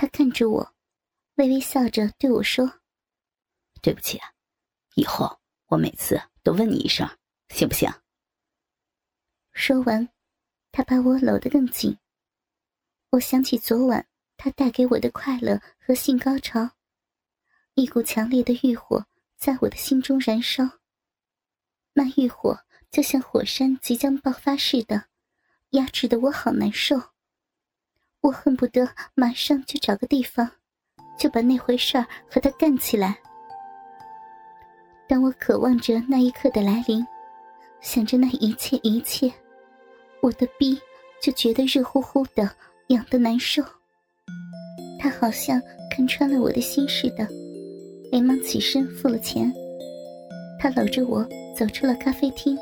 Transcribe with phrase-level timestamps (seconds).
[0.00, 0.74] 他看着我，
[1.34, 2.80] 微微笑着对我说
[3.82, 4.32] ：“对不起啊，
[4.94, 7.06] 以后我每次都问你一声，
[7.50, 7.86] 行不行？”
[9.52, 10.08] 说完，
[10.72, 11.98] 他把我搂得更紧。
[13.10, 14.08] 我想起昨晚
[14.38, 16.70] 他带给我的快乐和性高潮，
[17.74, 19.06] 一股强烈的欲火
[19.36, 20.64] 在我的心中燃烧。
[21.92, 22.58] 那欲火
[22.90, 25.08] 就像火山即将爆发似的，
[25.72, 27.09] 压制的我好难受。
[28.22, 30.50] 我恨不得马上就找个地方，
[31.18, 33.18] 就把那回事儿和他干起来。
[35.08, 37.06] 当我渴望着那一刻的来临，
[37.80, 39.32] 想着那一切一切，
[40.20, 40.78] 我的逼
[41.22, 42.50] 就觉得热乎乎的。
[42.90, 43.62] 痒的难受，
[44.98, 45.62] 他好像
[45.92, 47.24] 看穿了我的心似的，
[48.10, 49.48] 连忙起身付了钱。
[50.58, 51.24] 他搂着我
[51.56, 52.58] 走出了咖啡厅，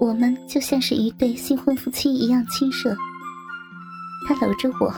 [0.00, 2.96] 我们就像是一对新婚夫妻一样亲热。
[4.28, 4.92] 他搂着我，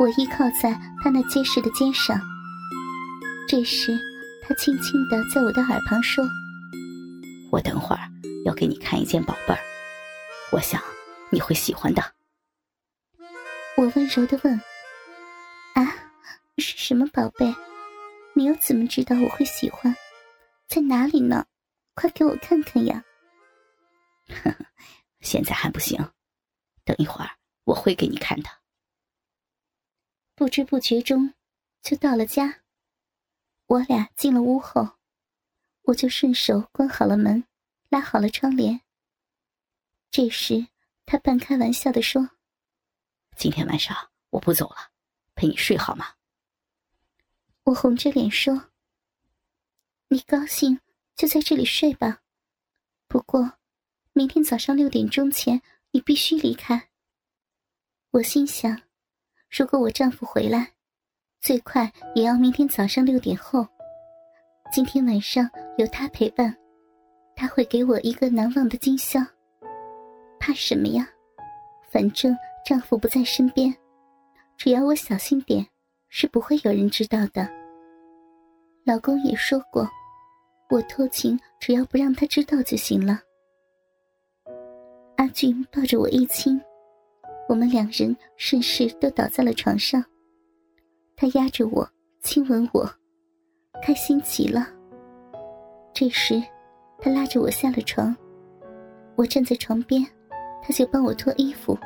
[0.00, 2.20] 我依靠在他那结实的肩上。
[3.46, 3.96] 这时，
[4.42, 6.28] 他轻轻的在我的耳旁说
[7.52, 8.02] ：“我等会儿
[8.44, 9.60] 要给你看一件宝贝儿，
[10.50, 10.82] 我想
[11.30, 12.02] 你会喜欢的。”
[13.78, 14.60] 我温柔的问
[15.76, 15.94] ：“啊，
[16.58, 17.54] 是什么宝贝？
[18.34, 19.94] 你又怎么知道我会喜欢？
[20.66, 21.46] 在哪里呢？
[21.94, 23.04] 快给我看看呀！”
[25.22, 26.10] 现在还不行，
[26.84, 27.30] 等一会儿
[27.66, 28.48] 我会给你看的。
[30.34, 31.34] 不知不觉中，
[31.82, 32.62] 就到了家。
[33.66, 34.98] 我俩进了屋后，
[35.82, 37.44] 我就顺手关好了门，
[37.88, 38.82] 拉好了窗帘。
[40.10, 40.68] 这时，
[41.04, 42.30] 他半开玩笑的说。
[43.34, 44.92] 今天晚上我不走了，
[45.34, 46.14] 陪你睡好吗？
[47.64, 48.70] 我红着脸说
[50.08, 50.80] ：“你高兴
[51.16, 52.22] 就在这里睡吧，
[53.08, 53.58] 不过
[54.12, 56.90] 明天早上六点钟前你必须离开。”
[58.12, 58.76] 我心想，
[59.50, 60.72] 如果我丈夫回来，
[61.40, 63.66] 最快也要明天早上六点后。
[64.72, 66.56] 今天晚上有他陪伴，
[67.34, 69.20] 他会给我一个难忘的今宵。
[70.38, 71.08] 怕什么呀？
[71.90, 72.36] 反正……
[72.66, 73.72] 丈夫不在身边，
[74.56, 75.64] 只要我小心点，
[76.08, 77.48] 是不会有人知道的。
[78.84, 79.88] 老公也说过，
[80.68, 83.20] 我偷情只要不让他知道就行了。
[85.16, 86.60] 阿俊抱着我一亲，
[87.48, 90.04] 我们两人顺势都倒在了床上。
[91.16, 91.88] 他压着我，
[92.20, 92.88] 亲吻我，
[93.82, 94.68] 开心极了。
[95.94, 96.42] 这时，
[96.98, 98.14] 他拉着我下了床，
[99.14, 100.04] 我站在床边，
[100.62, 101.78] 他就帮我脱衣服。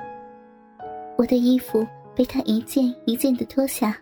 [1.17, 3.97] 我的衣服被他一件一件的脱下。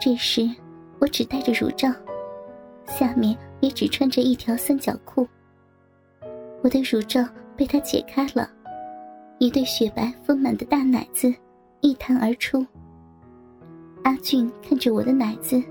[0.00, 0.48] 这时，
[1.00, 1.92] 我只戴着乳罩，
[2.86, 5.28] 下面也只穿着一条三角裤。
[6.62, 7.22] 我的乳罩
[7.56, 8.50] 被他解开了，
[9.38, 11.32] 一对雪白丰满的大奶子
[11.80, 12.66] 一弹而出。
[14.02, 15.62] 阿俊看着我的奶子，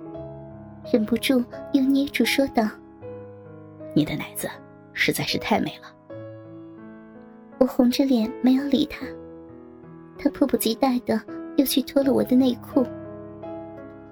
[0.91, 2.63] 忍不住又捏住说道
[3.93, 4.47] ：“你的奶子
[4.93, 5.93] 实在是太美了。”
[7.59, 9.05] 我红着脸没有理他。
[10.17, 11.19] 他迫不及待的
[11.57, 12.85] 又去脱了我的内裤。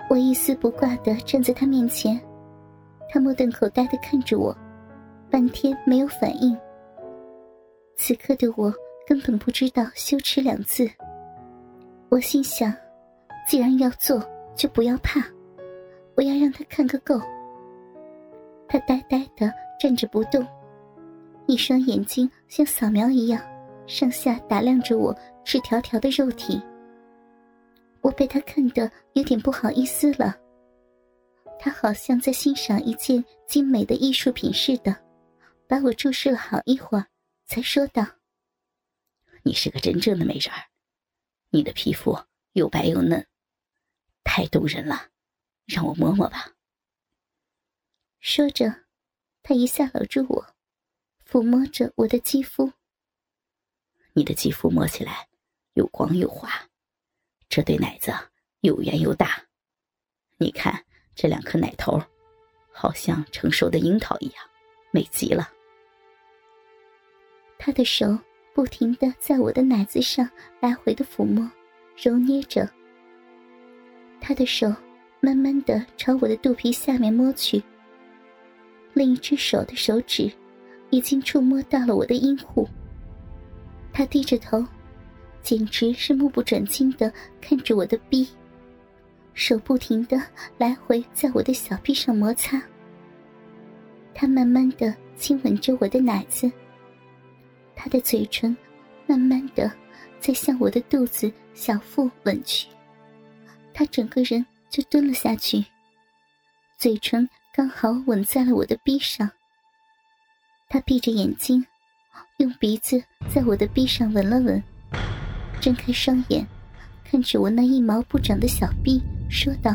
[0.10, 2.20] 我一丝不挂的站在他面前，
[3.10, 4.56] 他目瞪口呆的看着我，
[5.30, 6.56] 半天没有反应。
[7.96, 8.74] 此刻的我
[9.08, 10.90] 根本不知道羞耻两字。
[12.10, 12.74] 我心想，
[13.48, 14.24] 既然要做，
[14.56, 15.22] 就不要怕，
[16.16, 17.20] 我要让他看个够。
[18.68, 20.46] 他呆呆的站着不动，
[21.46, 23.42] 一双眼睛像扫描一样。
[23.88, 26.60] 上下打量着我赤条条的肉体，
[28.02, 30.36] 我被他看得有点不好意思了。
[31.60, 34.96] 他好像在欣赏一件精美的艺术品似的，
[35.68, 37.06] 把我注视了好一会儿，
[37.46, 38.04] 才说道
[39.48, 40.70] ：“你是个真正的美人儿，
[41.52, 42.18] 你的皮肤
[42.54, 43.28] 又白又嫩，
[44.24, 45.12] 太动人了，
[45.66, 46.56] 让我摸摸吧。”
[48.20, 48.86] 说着，
[49.44, 50.56] 他一下搂住我，
[51.30, 52.74] 抚摸着我的肌肤。
[54.14, 55.30] 你的肌肤摸起来
[55.74, 56.50] 又光又滑，
[57.48, 58.12] 这对奶子
[58.62, 59.46] 又圆又大，
[60.38, 60.84] 你看
[61.14, 62.02] 这两颗奶头，
[62.74, 64.50] 好像成熟的樱桃一样，
[64.90, 65.54] 美极了。
[67.60, 68.08] 他的手
[68.56, 70.30] 不停的在我的奶子上
[70.62, 71.46] 来回的抚摸、
[72.02, 72.66] 揉捏着，
[74.22, 74.74] 他的手
[75.20, 77.62] 慢慢的朝我的肚皮下面摸去，
[78.94, 80.32] 另一只手的手指
[80.90, 82.66] 已经触摸到了我的阴户。
[83.92, 84.66] 他低着头，
[85.42, 87.12] 简直是目不转睛的
[87.42, 88.26] 看着我的逼，
[89.34, 90.18] 手不停的
[90.58, 92.62] 来回在我的小臂上摩擦。
[94.14, 96.50] 他慢慢的亲吻着我的奶子，
[97.86, 98.58] 他的嘴唇
[99.06, 99.72] 慢慢的
[100.20, 102.68] 在向我的肚子、小腹吻去。
[103.76, 105.64] 他整个人就蹲了下去，
[106.80, 109.30] 嘴唇刚好吻在了我的臂上。
[110.68, 111.64] 他闭着眼睛，
[112.38, 113.00] 用鼻子
[113.32, 114.64] 在我的臂上闻了闻，
[115.62, 116.44] 睁开双眼，
[117.04, 119.00] 看着我那一毛不长的小臂，
[119.30, 119.72] 说道：“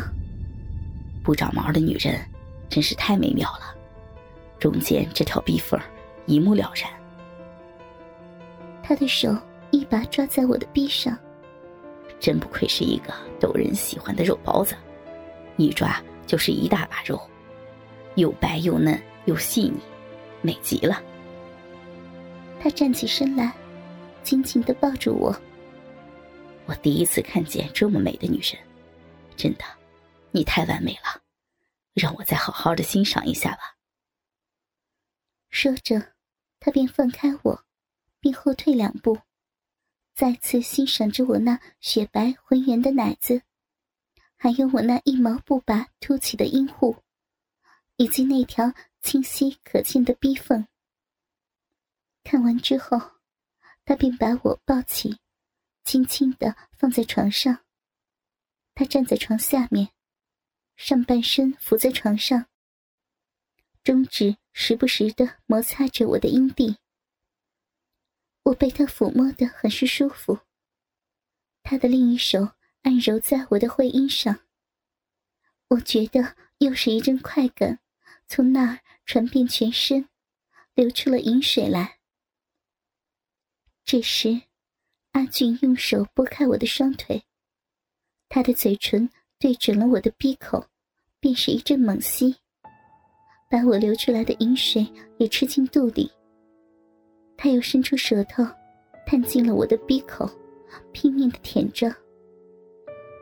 [1.22, 2.20] 不长毛的女人，
[2.68, 3.72] 真是太美妙了。
[4.58, 5.80] 中间这条臂缝，
[6.26, 6.90] 一目了然。”
[8.90, 9.32] 他的手
[9.70, 11.16] 一把抓在我的臂上。
[12.18, 14.74] 真不愧是一个逗人喜欢的肉包子，
[15.56, 17.16] 一抓就是一大把肉，
[18.16, 19.78] 又白又嫩又细腻，
[20.42, 21.00] 美极了。
[22.60, 23.54] 他站起身来，
[24.24, 25.32] 紧紧的抱住我。
[26.66, 28.60] 我第一次看见这么美的女人，
[29.36, 29.62] 真的，
[30.32, 31.22] 你太完美了，
[31.94, 33.76] 让我再好好的欣赏一下吧。
[35.48, 36.02] 说着，
[36.58, 37.64] 他便放开我，
[38.20, 39.18] 并后退两步。
[40.14, 43.42] 再次欣赏着我那雪白浑圆的奶子，
[44.36, 46.96] 还有我那一毛不拔凸起的阴户，
[47.96, 50.66] 以及那条清晰可见的逼缝。
[52.22, 53.00] 看完之后，
[53.84, 55.18] 他便把我抱起，
[55.84, 57.64] 轻轻的放在床上。
[58.74, 59.88] 他站在床下面，
[60.76, 62.46] 上半身伏在床上，
[63.82, 66.76] 中指时不时的摩擦着我的阴蒂。
[68.44, 70.40] 我被他抚摸的很是舒服，
[71.62, 72.52] 他的另一手
[72.82, 74.40] 按揉在我的会阴上，
[75.68, 77.80] 我觉得又是一阵快感
[78.26, 80.08] 从那儿传遍全身，
[80.74, 81.98] 流出了饮水来。
[83.84, 84.42] 这时，
[85.12, 87.24] 阿俊用手拨开我的双腿，
[88.28, 90.66] 他的嘴唇对准了我的鼻口，
[91.18, 92.36] 便是一阵猛吸，
[93.50, 94.86] 把我流出来的饮水
[95.18, 96.10] 也吃进肚里。
[97.42, 98.46] 他又伸出舌头，
[99.06, 100.28] 探进了我的鼻口，
[100.92, 101.90] 拼命的舔着。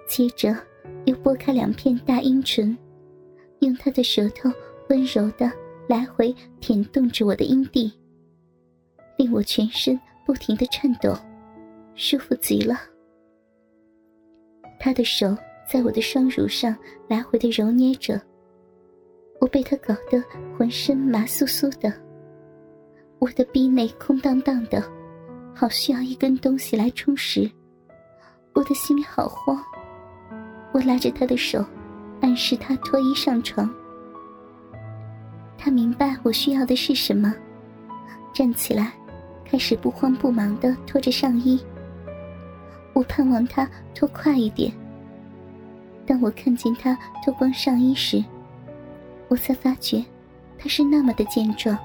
[0.08, 0.56] 接着，
[1.04, 2.76] 又拨开两片大阴唇，
[3.60, 4.50] 用他的舌头
[4.88, 5.48] 温柔的
[5.88, 7.92] 来回舔动着我的阴蒂，
[9.16, 11.16] 令我全身不停的颤抖，
[11.94, 12.76] 舒服极了。
[14.80, 15.28] 他的手
[15.70, 16.76] 在我的双乳上
[17.06, 18.20] 来回的揉捏着，
[19.40, 20.20] 我被他搞得
[20.56, 22.07] 浑身麻酥酥的。
[23.18, 24.82] 我的臂内空荡荡的，
[25.54, 27.50] 好需要一根东西来充实。
[28.52, 29.60] 我的心里好慌。
[30.72, 31.64] 我拉着他的手，
[32.20, 33.68] 暗示他脱衣上床。
[35.56, 37.34] 他明白我需要的是什么，
[38.32, 38.92] 站起来，
[39.44, 41.60] 开始不慌不忙的脱着上衣。
[42.92, 44.72] 我盼望他脱快一点。
[46.06, 48.24] 当我看见他脱光上衣时，
[49.28, 50.04] 我才发觉
[50.58, 51.76] 他是那么的健壮。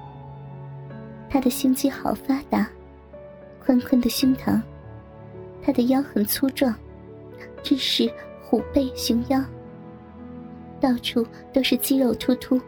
[1.33, 2.69] 他的胸肌好发达，
[3.65, 4.61] 宽宽的胸膛，
[5.63, 6.71] 他的腰很粗壮，
[7.63, 8.07] 真是
[8.39, 9.43] 虎背熊腰。
[10.79, 12.61] 到处都是肌肉突突，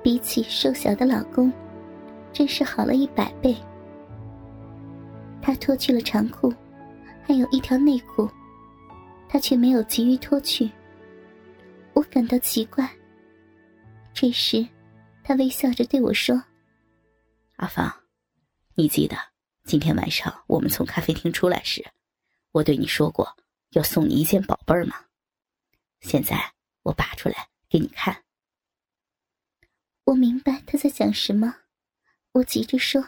[0.00, 1.52] 比起瘦小的老公，
[2.32, 3.56] 真是好了一百倍。
[5.42, 6.54] 他脱去了长裤，
[7.20, 8.30] 还有一条内裤，
[9.28, 10.70] 他却没有急于脱去。
[11.94, 12.88] 我感到奇怪。
[14.14, 14.64] 这时，
[15.24, 16.40] 他微笑着对我说。
[17.60, 17.94] 阿芳，
[18.74, 19.14] 你记得
[19.64, 21.86] 今天晚上我们从咖啡厅出来时，
[22.52, 23.36] 我对你说过
[23.72, 25.04] 要送你一件宝贝儿吗？
[26.00, 28.24] 现在我拔出来给你看。
[30.04, 31.54] 我明白他在讲什么，
[32.32, 33.06] 我急着说：“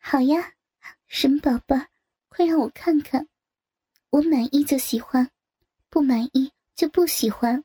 [0.00, 0.54] 好呀，
[1.06, 1.90] 什么宝贝儿？
[2.30, 3.28] 快让我看看，
[4.08, 5.30] 我满意就喜欢，
[5.90, 7.62] 不满意就不喜欢。”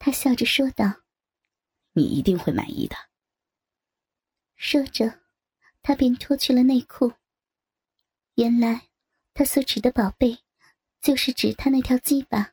[0.00, 1.02] 他笑着说道
[1.92, 2.96] ：“你一定会满意的。”
[4.64, 5.12] 说着，
[5.82, 7.12] 他便脱去了内裤。
[8.36, 8.82] 原来，
[9.34, 10.38] 他所指的宝贝，
[11.00, 12.52] 就是指他那条鸡巴。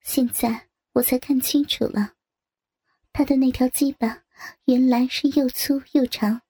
[0.00, 2.14] 现在我才看清楚了，
[3.12, 4.24] 他的那条鸡巴
[4.64, 6.40] 原来是又粗又长。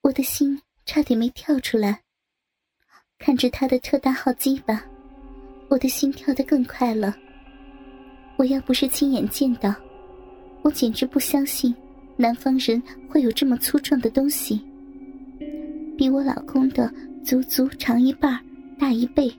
[0.00, 2.04] 我的心差点没跳出来。
[3.18, 4.82] 看着他的特大号鸡巴，
[5.68, 7.14] 我的心跳得更快了。
[8.38, 9.74] 我要不是亲眼见到，
[10.62, 11.76] 我简直不相信。
[12.20, 14.60] 南方人会有这么粗壮的东西，
[15.96, 16.92] 比我老公的
[17.24, 18.44] 足足长一半，
[18.76, 19.32] 大一倍。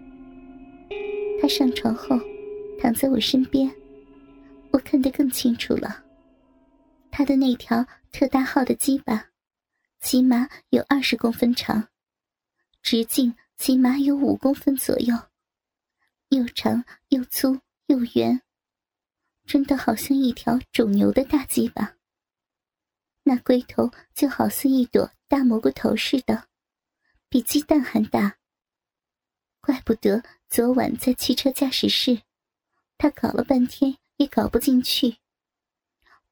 [1.42, 2.18] 他上床后，
[2.80, 3.70] 躺在我身边，
[4.72, 6.06] 我看得更清楚了。
[7.12, 9.28] 他的那条特大号的鸡巴，
[10.00, 11.90] 起码有二十公分长，
[12.82, 15.14] 直径起码有五公分左右，
[16.30, 18.42] 又长又粗又圆，
[19.46, 21.99] 真的好像一条肿牛的大鸡巴。
[23.30, 26.46] 那龟头就好似一朵大蘑菇头似的，
[27.30, 28.38] 比鸡蛋还大。
[29.62, 32.24] 怪不得昨晚在汽车驾驶室，
[32.98, 35.18] 他搞了半天也搞不进去。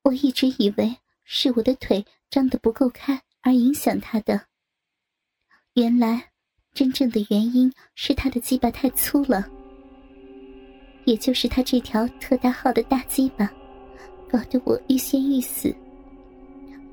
[0.05, 4.47] 我一直以为是我的腿张得不够开而影响他的，
[5.73, 6.31] 原来
[6.73, 9.47] 真正的原因是他的鸡巴太粗了。
[11.05, 13.45] 也就是他这条特大号的大鸡巴，
[14.27, 15.71] 搞得我欲仙欲死。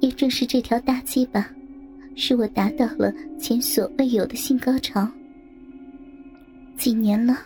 [0.05, 1.51] 也正是这条大鸡巴，
[2.15, 5.11] 使我达到了前所未有的性高潮。
[6.77, 7.43] 几年了，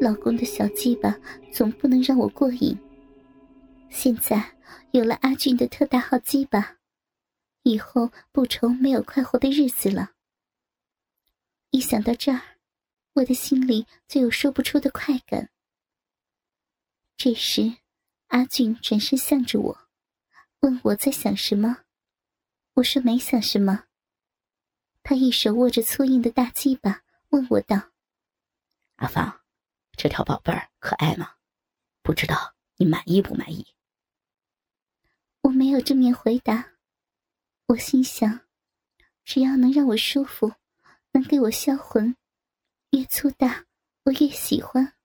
[0.00, 1.14] 老公的小鸡巴
[1.52, 2.74] 总不能让我过瘾。
[3.90, 4.42] 现在
[4.92, 6.78] 有了阿俊的特大号鸡巴，
[7.64, 10.12] 以后不愁没有快活的日子了。
[11.72, 12.40] 一想到这儿，
[13.12, 15.50] 我的心里就有说不出的快感。
[17.18, 17.70] 这时，
[18.28, 19.85] 阿俊转身向着我，
[20.66, 21.84] 问我在想什么。
[22.74, 23.84] 我说没想什么。
[25.04, 27.92] 他一手握着粗硬的大鸡巴，问我道
[28.96, 29.42] ：“阿芳，
[29.92, 31.36] 这条宝贝儿可爱吗？
[32.02, 33.64] 不知道你满意不满意？”
[35.42, 36.72] 我没有正面回答。
[37.66, 38.40] 我心想，
[39.22, 40.52] 只要能让我舒服，
[41.12, 42.16] 能给我销魂，
[42.90, 43.66] 越粗大
[44.02, 44.95] 我越喜欢。